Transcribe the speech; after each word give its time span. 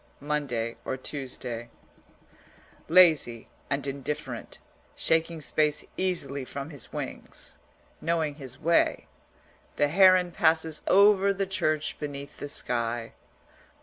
MONDAY 0.19 0.77
OR 0.83 0.97
TUESDAY 0.97 1.69
Lazy 2.89 3.49
and 3.69 3.85
indifferent, 3.85 4.57
shaking 4.95 5.41
space 5.41 5.85
easily 5.95 6.43
from 6.43 6.71
his 6.71 6.91
wings, 6.91 7.53
knowing 8.01 8.33
his 8.33 8.59
way, 8.59 9.05
the 9.75 9.89
heron 9.89 10.31
passes 10.31 10.81
over 10.87 11.31
the 11.31 11.45
church 11.45 11.99
beneath 11.99 12.37
the 12.39 12.49
sky. 12.49 13.13